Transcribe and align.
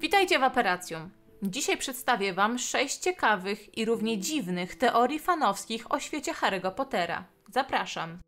Witajcie 0.00 0.38
w 0.38 0.42
Operacjum. 0.42 1.10
Dzisiaj 1.42 1.76
przedstawię 1.76 2.32
Wam 2.34 2.58
sześć 2.58 2.98
ciekawych 2.98 3.78
i 3.78 3.84
równie 3.84 4.18
dziwnych 4.18 4.76
teorii 4.76 5.18
fanowskich 5.18 5.92
o 5.92 6.00
świecie 6.00 6.32
Harry'ego 6.32 6.74
Pottera. 6.74 7.24
Zapraszam. 7.50 8.18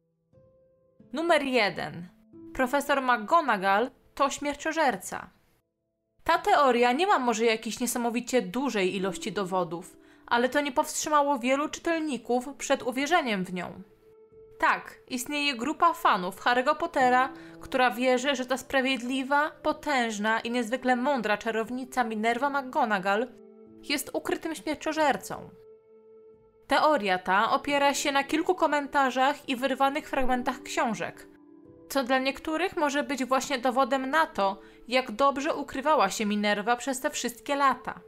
Numer 1.12 1.42
1. 1.42 2.08
Profesor 2.54 3.02
McGonagall 3.02 3.90
to 4.14 4.30
śmierciożerca. 4.30 5.30
Ta 6.24 6.38
teoria 6.38 6.92
nie 6.92 7.06
ma 7.06 7.18
może 7.18 7.44
jakiejś 7.44 7.80
niesamowicie 7.80 8.42
dużej 8.42 8.96
ilości 8.96 9.32
dowodów, 9.32 9.96
ale 10.26 10.48
to 10.48 10.60
nie 10.60 10.72
powstrzymało 10.72 11.38
wielu 11.38 11.68
czytelników 11.68 12.48
przed 12.58 12.82
uwierzeniem 12.82 13.44
w 13.44 13.54
nią. 13.54 13.82
Tak, 14.58 15.00
istnieje 15.08 15.54
grupa 15.54 15.92
fanów 15.92 16.40
Harry'ego 16.40 16.76
Pottera, 16.76 17.32
która 17.60 17.90
wierzy, 17.90 18.36
że 18.36 18.46
ta 18.46 18.56
sprawiedliwa, 18.56 19.50
potężna 19.50 20.40
i 20.40 20.50
niezwykle 20.50 20.96
mądra 20.96 21.36
czarownica 21.36 22.04
Minerva 22.04 22.50
McGonagall 22.50 23.28
jest 23.82 24.10
ukrytym 24.12 24.54
śmierciożercą. 24.54 25.50
Teoria 26.66 27.18
ta 27.18 27.50
opiera 27.50 27.94
się 27.94 28.12
na 28.12 28.24
kilku 28.24 28.54
komentarzach 28.54 29.48
i 29.48 29.56
wyrwanych 29.56 30.08
fragmentach 30.08 30.62
książek, 30.62 31.26
co 31.88 32.04
dla 32.04 32.18
niektórych 32.18 32.76
może 32.76 33.02
być 33.02 33.24
właśnie 33.24 33.58
dowodem 33.58 34.10
na 34.10 34.26
to, 34.26 34.60
jak 34.88 35.10
dobrze 35.10 35.54
ukrywała 35.54 36.10
się 36.10 36.26
Minerva 36.26 36.76
przez 36.76 37.00
te 37.00 37.10
wszystkie 37.10 37.56
lata. 37.56 38.00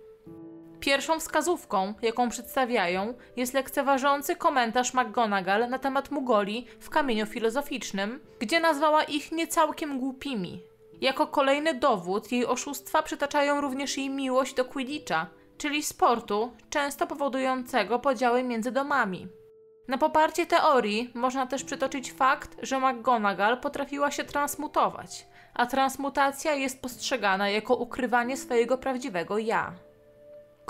Pierwszą 0.80 1.20
wskazówką, 1.20 1.94
jaką 2.02 2.28
przedstawiają, 2.28 3.14
jest 3.36 3.54
lekceważący 3.54 4.36
komentarz 4.36 4.94
McGonagall 4.94 5.68
na 5.68 5.78
temat 5.78 6.10
Mugoli 6.10 6.66
w 6.80 6.90
kamieniu 6.90 7.26
filozoficznym, 7.26 8.20
gdzie 8.38 8.60
nazwała 8.60 9.04
ich 9.04 9.32
niecałkiem 9.32 9.98
głupimi. 9.98 10.62
Jako 11.00 11.26
kolejny 11.26 11.74
dowód 11.74 12.32
jej 12.32 12.46
oszustwa 12.46 13.02
przytaczają 13.02 13.60
również 13.60 13.96
jej 13.96 14.10
miłość 14.10 14.54
do 14.54 14.64
Quidditcha, 14.64 15.26
czyli 15.58 15.82
sportu 15.82 16.52
często 16.70 17.06
powodującego 17.06 17.98
podziały 17.98 18.42
między 18.42 18.72
domami. 18.72 19.28
Na 19.88 19.98
poparcie 19.98 20.46
teorii 20.46 21.10
można 21.14 21.46
też 21.46 21.64
przytoczyć 21.64 22.12
fakt, 22.12 22.56
że 22.62 22.80
McGonagall 22.80 23.60
potrafiła 23.60 24.10
się 24.10 24.24
transmutować, 24.24 25.26
a 25.54 25.66
transmutacja 25.66 26.54
jest 26.54 26.82
postrzegana 26.82 27.50
jako 27.50 27.76
ukrywanie 27.76 28.36
swojego 28.36 28.78
prawdziwego 28.78 29.38
ja. 29.38 29.72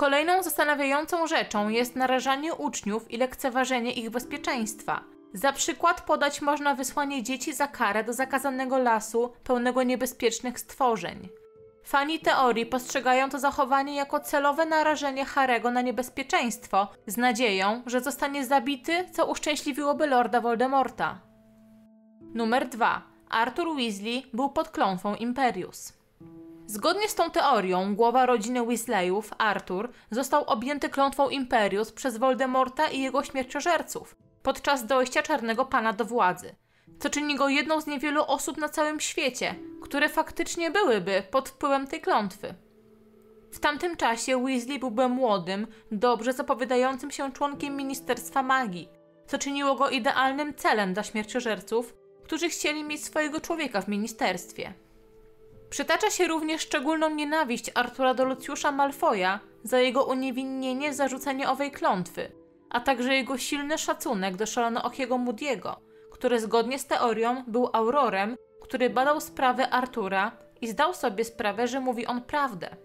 Kolejną 0.01 0.43
zastanawiającą 0.43 1.27
rzeczą 1.27 1.69
jest 1.69 1.97
narażanie 1.97 2.55
uczniów 2.55 3.11
i 3.11 3.17
lekceważenie 3.17 3.93
ich 3.93 4.11
bezpieczeństwa. 4.11 5.05
Za 5.35 5.53
przykład 5.53 6.01
podać 6.01 6.43
można 6.43 6.75
wysłanie 6.75 7.23
dzieci 7.23 7.55
za 7.55 7.69
karę 7.69 8.05
do 8.05 8.13
zakazanego 8.13 8.79
lasu 8.79 9.33
pełnego 9.45 9.83
niebezpiecznych 9.83 10.59
stworzeń. 10.59 11.29
Fani 11.85 12.21
teorii 12.21 12.67
postrzegają 12.67 13.31
to 13.31 13.39
zachowanie 13.39 13.97
jako 13.97 14.21
celowe 14.21 14.67
narażenie 14.67 15.25
Harego 15.25 15.71
na 15.71 15.83
niebezpieczeństwo, 15.83 16.89
z 17.07 17.17
nadzieją, 17.17 17.83
że 17.87 18.01
zostanie 18.01 18.47
zabity, 18.47 19.05
co 19.13 19.27
uszczęśliwiłoby 19.27 20.07
Lorda 20.07 20.41
Voldemorta. 20.41 21.21
Numer 22.35 22.69
2. 22.69 23.03
Arthur 23.31 23.77
Weasley 23.77 24.27
był 24.33 24.51
pod 24.51 24.69
klątwą 24.69 25.15
Imperius. 25.15 26.00
Zgodnie 26.71 27.09
z 27.09 27.15
tą 27.15 27.31
teorią, 27.31 27.95
głowa 27.95 28.27
rodziny 28.27 28.67
Weasleyów, 28.67 29.31
Arthur, 29.39 29.91
został 30.11 30.45
objęty 30.45 30.89
klątwą 30.89 31.29
Imperius 31.29 31.93
przez 31.93 32.17
Voldemorta 32.17 32.89
i 32.89 33.01
jego 33.01 33.23
śmierciożerców 33.25 34.17
podczas 34.43 34.87
dojścia 34.87 35.23
Czarnego 35.23 35.65
Pana 35.65 35.93
do 35.93 36.05
władzy, 36.05 36.55
co 37.01 37.11
czyni 37.11 37.37
go 37.37 37.49
jedną 37.49 37.81
z 37.81 37.87
niewielu 37.87 38.23
osób 38.27 38.57
na 38.57 38.69
całym 38.69 39.01
świecie, 39.01 39.55
które 39.83 40.09
faktycznie 40.09 40.71
byłyby 40.71 41.23
pod 41.31 41.49
wpływem 41.49 41.87
tej 41.87 42.01
klątwy. 42.01 42.55
W 43.53 43.61
tamtym 43.61 43.97
czasie 43.97 44.45
Weasley 44.45 44.79
byłby 44.79 45.09
młodym, 45.09 45.67
dobrze 45.93 46.33
zapowiadającym 46.33 47.11
się 47.11 47.33
członkiem 47.33 47.77
Ministerstwa 47.77 48.43
Magii, 48.43 48.89
co 49.27 49.39
czyniło 49.39 49.75
go 49.75 49.91
idealnym 49.91 50.55
celem 50.55 50.95
dla 50.95 51.03
śmierciożerców, 51.03 51.95
którzy 52.25 52.49
chcieli 52.49 52.85
mieć 52.85 53.05
swojego 53.05 53.41
człowieka 53.41 53.81
w 53.81 53.89
ministerstwie. 53.89 54.75
Przytacza 55.71 56.11
się 56.11 56.29
również 56.29 56.63
szczególną 56.63 57.11
nienawiść 57.11 57.71
Artura 57.75 58.15
do 58.15 58.25
Lucjusza 58.25 58.73
Malfoja 58.73 59.41
za 59.65 59.79
jego 59.79 60.05
uniewinnienie 60.05 60.91
w 60.91 60.95
zarzuceniu 60.95 61.51
owej 61.51 61.71
klątwy, 61.71 62.33
a 62.71 62.81
także 62.81 63.15
jego 63.15 63.39
silny 63.39 63.79
szacunek 63.79 64.37
do 64.37 64.47
szalonookiego 64.47 65.17
Moody'ego, 65.17 65.75
który 66.13 66.41
zgodnie 66.41 66.79
z 66.79 66.87
teorią 66.87 67.45
był 67.47 67.69
aurorem, 67.73 68.37
który 68.63 68.91
badał 68.91 69.21
sprawy 69.21 69.67
Artura 69.67 70.33
i 70.61 70.69
zdał 70.69 70.95
sobie 70.95 71.25
sprawę, 71.25 71.69
że 71.69 71.81
mówi 71.81 72.07
on 72.07 72.23
prawdę. 72.23 72.77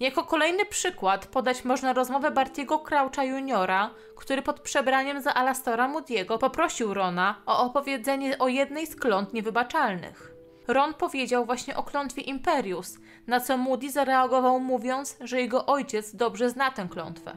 Jako 0.00 0.24
kolejny 0.24 0.64
przykład 0.64 1.26
podać 1.26 1.64
można 1.64 1.92
rozmowę 1.92 2.30
Bartiego 2.30 2.78
Croucha 2.78 3.24
Juniora, 3.24 3.90
który 4.16 4.42
pod 4.42 4.60
przebraniem 4.60 5.22
za 5.22 5.34
Alastora 5.34 5.88
Moody'ego 5.88 6.38
poprosił 6.38 6.94
Rona 6.94 7.42
o 7.46 7.64
opowiedzenie 7.64 8.38
o 8.38 8.48
jednej 8.48 8.86
z 8.86 8.96
kląt 8.96 9.32
niewybaczalnych. 9.32 10.37
Ron 10.68 10.94
powiedział 10.94 11.44
właśnie 11.44 11.76
o 11.76 11.82
klątwie 11.82 12.22
Imperius, 12.22 12.98
na 13.26 13.40
co 13.40 13.56
Moody 13.56 13.90
zareagował 13.90 14.60
mówiąc, 14.60 15.16
że 15.20 15.40
jego 15.40 15.66
ojciec 15.66 16.16
dobrze 16.16 16.50
zna 16.50 16.70
tę 16.70 16.88
klątwę. 16.90 17.36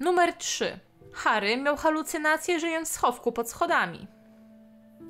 Numer 0.00 0.32
3. 0.32 0.80
Harry 1.12 1.56
miał 1.56 1.76
halucynacje 1.76 2.60
żyjąc 2.60 2.88
w 2.88 2.92
schowku 2.92 3.32
pod 3.32 3.50
schodami. 3.50 4.06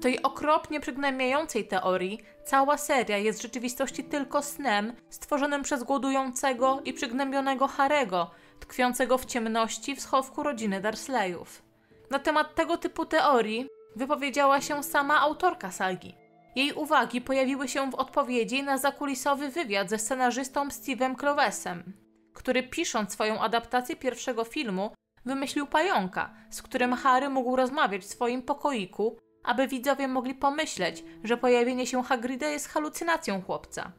Tej 0.01 0.23
okropnie 0.23 0.81
przygnębiającej 0.81 1.69
teorii 1.69 2.21
cała 2.45 2.79
seria 2.79 3.19
jest 3.19 3.39
w 3.39 3.43
rzeczywistości 3.43 4.05
tylko 4.05 4.43
snem 4.43 4.93
stworzonym 5.11 5.63
przez 5.63 5.83
głodującego 5.83 6.81
i 6.85 6.93
przygnębionego 6.93 7.67
Harego, 7.67 8.31
tkwiącego 8.61 9.19
w 9.19 9.25
ciemności 9.25 9.97
w 9.97 10.01
schowku 10.01 10.43
rodziny 10.43 10.81
Dursleyów. 10.81 11.63
Na 12.11 12.19
temat 12.19 12.55
tego 12.55 12.77
typu 12.77 13.07
teorii 13.07 13.69
wypowiedziała 13.97 14.61
się 14.61 14.83
sama 14.83 15.21
autorka 15.21 15.71
sagi. 15.71 16.24
Jej 16.55 16.73
uwagi 16.73 17.21
pojawiły 17.21 17.69
się 17.69 17.91
w 17.91 17.95
odpowiedzi 17.95 18.63
na 18.63 18.79
zakulisowy 18.79 19.49
wywiad 19.49 19.91
ze 19.91 19.99
scenarzystą 19.99 20.69
Steve'em 20.69 21.17
Clovesem, 21.17 21.93
który 22.35 22.63
pisząc 22.63 23.13
swoją 23.13 23.41
adaptację 23.41 23.97
pierwszego 23.97 24.45
filmu, 24.45 24.95
wymyślił 25.25 25.67
pająka, 25.67 26.35
z 26.51 26.63
którym 26.63 26.93
Harry 26.93 27.29
mógł 27.29 27.57
rozmawiać 27.57 28.03
w 28.03 28.07
swoim 28.07 28.43
pokoiku, 28.43 29.19
aby 29.45 29.69
widzowie 29.69 30.09
mogli 30.09 30.35
pomyśleć, 30.35 31.05
że 31.25 31.37
pojawienie 31.37 31.87
się 31.87 32.03
Hagrida 32.03 32.47
jest 32.47 32.69
halucynacją 32.69 33.43
chłopca. 33.43 33.93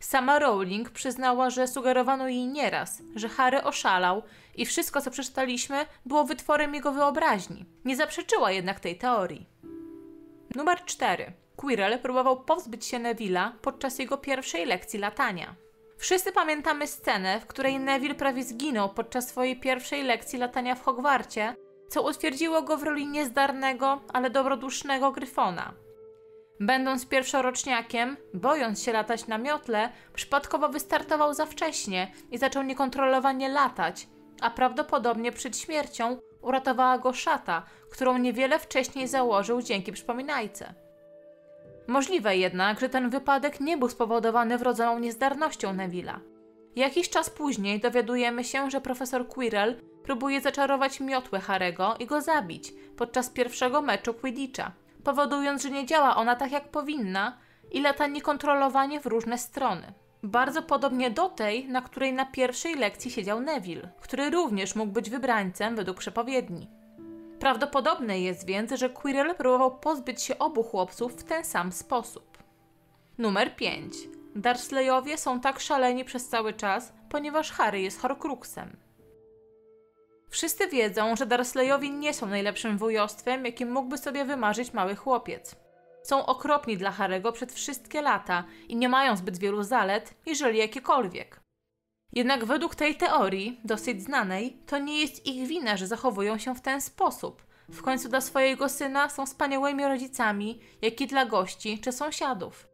Sama 0.00 0.38
Rowling 0.38 0.90
przyznała, 0.90 1.50
że 1.50 1.66
sugerowano 1.66 2.28
jej 2.28 2.46
nieraz, 2.46 3.02
że 3.14 3.28
Harry 3.28 3.62
oszalał 3.62 4.22
i 4.54 4.66
wszystko, 4.66 5.00
co 5.00 5.10
przeczytaliśmy, 5.10 5.86
było 6.06 6.24
wytworem 6.24 6.74
jego 6.74 6.92
wyobraźni. 6.92 7.64
Nie 7.84 7.96
zaprzeczyła 7.96 8.50
jednak 8.50 8.80
tej 8.80 8.98
teorii. 8.98 9.46
Numer 10.54 10.84
4. 10.84 11.32
Quirrell 11.60 11.98
próbował 11.98 12.44
pozbyć 12.44 12.86
się 12.86 12.98
Neville'a 12.98 13.50
podczas 13.62 13.98
jego 13.98 14.18
pierwszej 14.18 14.66
lekcji 14.66 14.98
latania. 14.98 15.54
Wszyscy 15.98 16.32
pamiętamy 16.32 16.86
scenę, 16.86 17.40
w 17.40 17.46
której 17.46 17.78
Neville 17.78 18.14
prawie 18.14 18.44
zginął 18.44 18.88
podczas 18.88 19.28
swojej 19.28 19.60
pierwszej 19.60 20.02
lekcji 20.02 20.38
latania 20.38 20.74
w 20.74 20.82
Hogwarcie, 20.82 21.56
co 21.88 22.02
utwierdziło 22.02 22.62
go 22.62 22.76
w 22.76 22.82
roli 22.82 23.06
niezdarnego, 23.06 24.00
ale 24.12 24.30
dobrodusznego 24.30 25.12
gryfona. 25.12 25.72
Będąc 26.60 27.06
pierwszoroczniakiem, 27.06 28.16
bojąc 28.34 28.82
się 28.82 28.92
latać 28.92 29.26
na 29.26 29.38
miotle, 29.38 29.92
przypadkowo 30.14 30.68
wystartował 30.68 31.34
za 31.34 31.46
wcześnie 31.46 32.12
i 32.30 32.38
zaczął 32.38 32.62
niekontrolowanie 32.62 33.48
latać, 33.48 34.08
a 34.40 34.50
prawdopodobnie 34.50 35.32
przed 35.32 35.56
śmiercią 35.56 36.18
uratowała 36.42 36.98
go 36.98 37.12
szata, 37.12 37.62
którą 37.90 38.18
niewiele 38.18 38.58
wcześniej 38.58 39.08
założył 39.08 39.62
dzięki 39.62 39.92
przypominajce. 39.92 40.74
Możliwe 41.90 42.36
jednak, 42.36 42.80
że 42.80 42.88
ten 42.88 43.10
wypadek 43.10 43.60
nie 43.60 43.76
był 43.76 43.88
spowodowany 43.88 44.58
wrodzoną 44.58 44.98
niezdarnością 44.98 45.74
Neville'a. 45.74 46.18
Jakiś 46.76 47.10
czas 47.10 47.30
później 47.30 47.80
dowiadujemy 47.80 48.44
się, 48.44 48.70
że 48.70 48.80
profesor 48.80 49.28
Quirrell 49.28 49.76
próbuje 50.02 50.40
zaczarować 50.40 51.00
miotłę 51.00 51.40
Harego 51.40 51.94
i 51.98 52.06
go 52.06 52.20
zabić 52.20 52.72
podczas 52.96 53.30
pierwszego 53.30 53.82
meczu 53.82 54.14
Quidditcha, 54.14 54.72
powodując, 55.04 55.62
że 55.62 55.70
nie 55.70 55.86
działa 55.86 56.16
ona 56.16 56.36
tak 56.36 56.52
jak 56.52 56.68
powinna 56.68 57.38
i 57.70 57.80
lata 57.80 58.06
niekontrolowanie 58.06 59.00
w 59.00 59.06
różne 59.06 59.38
strony. 59.38 59.92
Bardzo 60.22 60.62
podobnie 60.62 61.10
do 61.10 61.28
tej, 61.28 61.68
na 61.68 61.82
której 61.82 62.12
na 62.12 62.26
pierwszej 62.26 62.74
lekcji 62.74 63.10
siedział 63.10 63.40
Neville, 63.40 63.88
który 64.00 64.30
również 64.30 64.74
mógł 64.74 64.92
być 64.92 65.10
wybrańcem 65.10 65.76
według 65.76 65.98
przepowiedni. 65.98 66.79
Prawdopodobne 67.40 68.20
jest 68.20 68.46
więc, 68.46 68.72
że 68.72 68.90
Quirrell 68.90 69.34
próbował 69.34 69.78
pozbyć 69.78 70.22
się 70.22 70.38
obu 70.38 70.62
chłopców 70.62 71.12
w 71.12 71.24
ten 71.24 71.44
sam 71.44 71.72
sposób. 71.72 72.38
Numer 73.18 73.56
5. 73.56 73.94
Dursleyowie 74.34 75.18
są 75.18 75.40
tak 75.40 75.60
szaleni 75.60 76.04
przez 76.04 76.28
cały 76.28 76.52
czas, 76.52 76.92
ponieważ 77.08 77.52
Harry 77.52 77.80
jest 77.80 78.00
Horcruxem. 78.00 78.76
Wszyscy 80.30 80.68
wiedzą, 80.68 81.16
że 81.16 81.26
Dursleyowie 81.26 81.90
nie 81.90 82.14
są 82.14 82.26
najlepszym 82.26 82.78
wujostwem, 82.78 83.44
jakim 83.44 83.72
mógłby 83.72 83.98
sobie 83.98 84.24
wymarzyć 84.24 84.72
mały 84.72 84.96
chłopiec. 84.96 85.56
Są 86.02 86.26
okropni 86.26 86.76
dla 86.76 86.90
Harego 86.90 87.32
przez 87.32 87.54
wszystkie 87.54 88.02
lata 88.02 88.44
i 88.68 88.76
nie 88.76 88.88
mają 88.88 89.16
zbyt 89.16 89.38
wielu 89.38 89.62
zalet, 89.62 90.14
jeżeli 90.26 90.58
jakiekolwiek. 90.58 91.39
Jednak 92.12 92.44
według 92.44 92.74
tej 92.74 92.94
teorii, 92.94 93.60
dosyć 93.64 94.02
znanej, 94.02 94.56
to 94.66 94.78
nie 94.78 95.00
jest 95.00 95.26
ich 95.26 95.46
wina, 95.48 95.76
że 95.76 95.86
zachowują 95.86 96.38
się 96.38 96.54
w 96.54 96.60
ten 96.60 96.80
sposób. 96.80 97.42
W 97.68 97.82
końcu 97.82 98.08
dla 98.08 98.20
swojego 98.20 98.68
syna 98.68 99.08
są 99.08 99.26
wspaniałymi 99.26 99.84
rodzicami, 99.84 100.60
jak 100.82 101.00
i 101.00 101.06
dla 101.06 101.26
gości 101.26 101.78
czy 101.78 101.92
sąsiadów. 101.92 102.68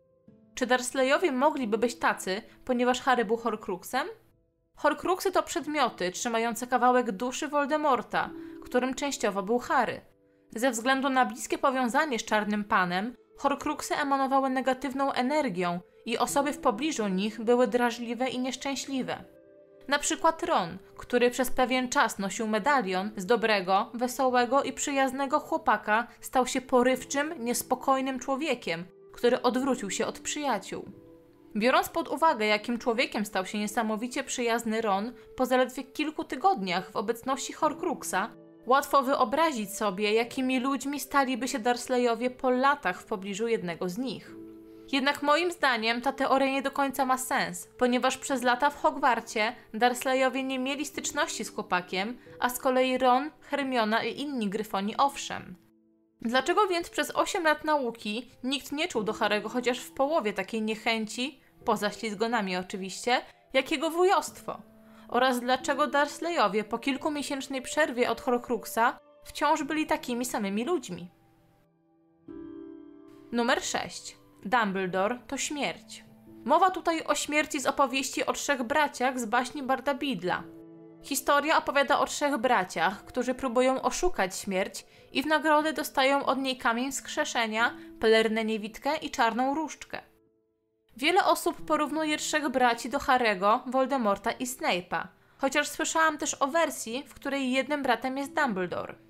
Czy 0.55 0.67
Dursleyowie 0.67 1.33
mogliby 1.33 1.79
być 1.79 1.95
tacy, 1.95 2.43
ponieważ 2.65 3.01
Harry 3.01 3.25
był 3.25 3.37
Horcruxem? 3.37 4.09
Horcruxy 4.77 5.33
to 5.33 5.43
przedmioty 5.43 6.11
trzymające 6.11 6.67
kawałek 6.67 7.13
duszy 7.13 7.49
Voldemorta, 7.49 8.31
którym 8.65 8.95
częściowo 8.95 9.43
był 9.43 9.59
Harry. 9.59 10.01
Ze 10.57 10.71
względu 10.71 11.09
na 11.09 11.27
bliskie 11.27 11.59
powiązanie 11.59 12.19
z 12.19 12.25
Czarnym 12.25 12.65
Panem, 12.65 13.17
Horcruxy 13.39 13.95
emanowały 13.95 14.51
negatywną 14.51 15.13
energią 15.13 15.81
i 16.07 16.19
osoby 16.19 16.53
w 16.53 16.59
pobliżu 16.59 17.09
nich 17.09 17.41
były 17.41 17.67
drażliwe 17.67 18.29
i 18.29 18.39
nieszczęśliwe. 18.39 19.25
Na 19.89 19.99
przykład 19.99 20.43
Ron, 20.43 20.79
który 20.97 21.31
przez 21.31 21.51
pewien 21.51 21.89
czas 21.89 22.19
nosił 22.19 22.47
medalion, 22.47 23.11
z 23.17 23.27
dobrego, 23.27 23.91
wesołego 23.95 24.63
i 24.63 24.73
przyjaznego 24.73 25.41
chłopaka 25.41 26.07
stał 26.21 26.47
się 26.47 26.61
porywczym, 26.61 27.35
niespokojnym 27.39 28.19
człowiekiem, 28.19 28.85
który 29.13 29.43
odwrócił 29.43 29.91
się 29.91 30.07
od 30.07 30.19
przyjaciół. 30.19 30.85
Biorąc 31.57 31.89
pod 31.89 32.09
uwagę, 32.09 32.47
jakim 32.47 32.79
człowiekiem 32.79 33.25
stał 33.25 33.47
się 33.47 33.59
niesamowicie 33.59 34.25
przyjazny 34.25 34.81
Ron 34.81 35.13
po 35.37 35.47
zaledwie 35.47 35.85
kilku 35.85 36.25
tygodniach 36.25 36.91
w 36.91 36.97
obecności 36.97 37.53
Horcruxa, 37.53 38.31
łatwo 38.67 39.03
wyobrazić 39.03 39.75
sobie, 39.75 40.13
jakimi 40.13 40.61
ludźmi 40.61 41.01
staliby 41.01 41.49
się 41.49 41.59
Dursleyowie 41.59 42.31
po 42.31 42.51
latach 42.51 43.01
w 43.01 43.05
pobliżu 43.05 43.49
jednego 43.49 43.89
z 43.89 43.99
nich. 43.99 44.46
Jednak 44.93 45.23
moim 45.23 45.53
zdaniem 45.53 46.01
ta 46.01 46.13
teoria 46.13 46.51
nie 46.51 46.63
do 46.63 46.71
końca 46.71 47.05
ma 47.05 47.19
sens, 47.19 47.69
ponieważ 47.79 48.19
przez 48.19 48.43
lata 48.43 48.71
w 48.71 48.83
Hogwarcie 48.83 49.57
Dursleyowie 49.75 50.43
nie 50.43 50.59
mieli 50.59 50.87
styczności 50.87 51.45
z 51.45 51.55
chłopakiem, 51.55 52.19
a 52.41 52.49
z 52.49 52.59
kolei 52.59 52.99
Ron, 52.99 53.31
Hermiona 53.41 54.05
i 54.05 54.21
inni 54.21 54.49
Gryfoni 54.49 54.97
owszem. 54.97 55.57
Dlaczego 56.21 56.67
więc 56.67 56.91
przez 56.91 57.11
8 57.15 57.45
lat 57.45 57.65
nauki 57.65 58.31
nikt 58.45 58.73
nie 58.73 58.89
czuł 58.89 59.03
do 59.03 59.13
Harego 59.13 59.49
chociaż 59.49 59.79
w 59.79 59.93
połowie 59.93 60.33
takiej 60.33 60.63
niechęci, 60.63 61.41
poza 61.65 61.91
ślizgonami 61.91 62.57
oczywiście, 62.57 63.21
jakiego 63.53 63.91
wujostwo? 63.91 64.59
Oraz 65.09 65.41
dlaczego 65.41 65.87
Dursleyowie 65.87 66.65
po 66.65 66.79
kilkumiesięcznej 66.79 67.63
przerwie 67.63 68.11
od 68.11 68.21
Horcruxa 68.21 68.99
wciąż 69.25 69.63
byli 69.63 69.87
takimi 69.87 70.25
samymi 70.25 70.65
ludźmi? 70.65 71.11
Numer 73.33 73.63
6. 73.63 74.26
Dumbledore 74.47 75.19
to 75.27 75.37
śmierć. 75.37 76.05
Mowa 76.45 76.71
tutaj 76.71 77.05
o 77.05 77.15
śmierci 77.15 77.61
z 77.61 77.67
opowieści 77.67 78.27
o 78.27 78.33
trzech 78.33 78.63
braciach 78.63 79.21
z 79.21 79.25
baśni 79.25 79.63
Barda 79.63 79.95
Bidla. 79.95 80.43
Historia 81.03 81.59
opowiada 81.59 81.99
o 81.99 82.07
trzech 82.07 82.37
braciach, 82.37 83.05
którzy 83.05 83.35
próbują 83.35 83.83
oszukać 83.83 84.37
śmierć 84.37 84.87
i 85.13 85.23
w 85.23 85.27
nagrodę 85.27 85.73
dostają 85.73 86.27
od 86.27 86.39
niej 86.39 86.57
kamień 86.57 86.93
skrzeszenia, 86.93 87.75
pelerynę 88.01 88.45
niewidkę 88.45 88.97
i 88.97 89.11
czarną 89.11 89.55
różdżkę. 89.55 90.01
Wiele 90.97 91.25
osób 91.25 91.65
porównuje 91.67 92.17
trzech 92.17 92.49
braci 92.49 92.91
do 92.91 92.99
Harego, 92.99 93.63
Voldemorta 93.67 94.33
i 94.33 94.47
Snape'a, 94.47 95.07
chociaż 95.39 95.69
słyszałam 95.69 96.19
też 96.19 96.37
o 96.41 96.47
wersji, 96.47 97.05
w 97.09 97.15
której 97.15 97.53
jednym 97.53 97.83
bratem 97.83 98.19
jest 98.19 98.35
Dumbledore. 98.35 99.06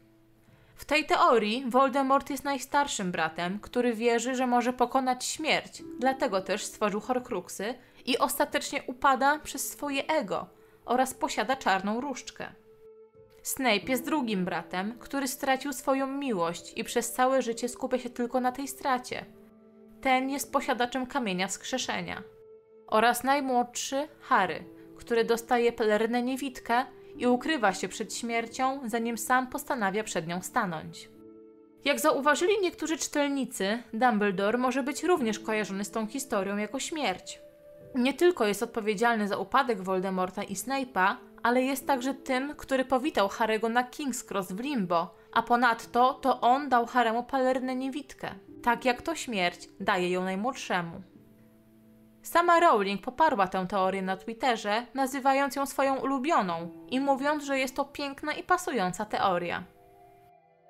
W 0.76 0.84
tej 0.84 1.04
teorii 1.04 1.64
Voldemort 1.68 2.30
jest 2.30 2.44
najstarszym 2.44 3.12
bratem, 3.12 3.58
który 3.60 3.94
wierzy, 3.94 4.34
że 4.34 4.46
może 4.46 4.72
pokonać 4.72 5.24
śmierć, 5.24 5.82
dlatego 5.98 6.40
też 6.40 6.64
stworzył 6.64 7.00
Horcruxy 7.00 7.74
i 8.06 8.18
ostatecznie 8.18 8.82
upada 8.86 9.38
przez 9.38 9.70
swoje 9.70 10.06
ego 10.06 10.46
oraz 10.84 11.14
posiada 11.14 11.56
czarną 11.56 12.00
różdżkę. 12.00 12.52
Snape 13.42 13.86
jest 13.88 14.04
drugim 14.04 14.44
bratem, 14.44 14.98
który 14.98 15.28
stracił 15.28 15.72
swoją 15.72 16.06
miłość 16.06 16.72
i 16.76 16.84
przez 16.84 17.12
całe 17.12 17.42
życie 17.42 17.68
skupia 17.68 17.98
się 17.98 18.10
tylko 18.10 18.40
na 18.40 18.52
tej 18.52 18.68
stracie. 18.68 19.24
Ten 20.00 20.30
jest 20.30 20.52
posiadaczem 20.52 21.06
kamienia 21.06 21.48
wskrzeszenia. 21.48 22.22
Oraz 22.86 23.24
najmłodszy 23.24 24.08
Harry, 24.20 24.64
który 24.96 25.24
dostaje 25.24 25.72
pelerynę 25.72 26.22
niewidkę 26.22 26.86
i 27.18 27.26
ukrywa 27.26 27.72
się 27.72 27.88
przed 27.88 28.14
śmiercią, 28.14 28.80
zanim 28.84 29.18
sam 29.18 29.46
postanawia 29.46 30.04
przed 30.04 30.26
nią 30.26 30.42
stanąć. 30.42 31.08
Jak 31.84 32.00
zauważyli 32.00 32.52
niektórzy 32.62 32.98
czytelnicy, 32.98 33.82
Dumbledore 33.92 34.58
może 34.58 34.82
być 34.82 35.04
również 35.04 35.38
kojarzony 35.38 35.84
z 35.84 35.90
tą 35.90 36.06
historią 36.06 36.56
jako 36.56 36.80
śmierć. 36.80 37.40
Nie 37.94 38.14
tylko 38.14 38.46
jest 38.46 38.62
odpowiedzialny 38.62 39.28
za 39.28 39.36
upadek 39.36 39.82
Voldemorta 39.82 40.42
i 40.42 40.54
Snape'a, 40.54 41.14
ale 41.42 41.62
jest 41.62 41.86
także 41.86 42.14
tym, 42.14 42.54
który 42.56 42.84
powitał 42.84 43.28
Harego 43.28 43.68
na 43.68 43.82
King's 43.84 44.32
Cross 44.32 44.52
w 44.52 44.60
Limbo, 44.60 45.14
a 45.32 45.42
ponadto 45.42 46.14
to 46.14 46.40
on 46.40 46.68
dał 46.68 46.86
Haremu 46.86 47.22
pelerynę 47.24 47.76
niewidkę, 47.76 48.34
tak 48.62 48.84
jak 48.84 49.02
to 49.02 49.14
śmierć 49.14 49.68
daje 49.80 50.10
ją 50.10 50.24
najmłodszemu. 50.24 51.02
Sama 52.26 52.60
Rowling 52.60 53.02
poparła 53.02 53.48
tę 53.48 53.66
teorię 53.66 54.02
na 54.02 54.16
Twitterze, 54.16 54.86
nazywając 54.94 55.56
ją 55.56 55.66
swoją 55.66 55.96
ulubioną 55.96 56.86
i 56.90 57.00
mówiąc, 57.00 57.44
że 57.44 57.58
jest 57.58 57.76
to 57.76 57.84
piękna 57.84 58.32
i 58.32 58.42
pasująca 58.42 59.04
teoria. 59.04 59.64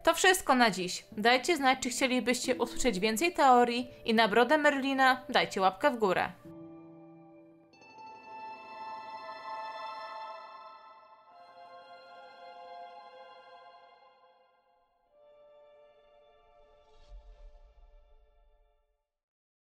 To 0.02 0.14
wszystko 0.14 0.54
na 0.54 0.70
dziś. 0.70 1.04
Dajcie 1.12 1.56
znać, 1.56 1.78
czy 1.80 1.90
chcielibyście 1.90 2.54
usłyszeć 2.54 3.00
więcej 3.00 3.32
teorii 3.32 3.88
i 4.04 4.14
na 4.14 4.28
brodę 4.28 4.58
Merlina 4.58 5.20
dajcie 5.28 5.60
łapkę 5.60 5.90
w 5.90 5.98
górę. 5.98 6.32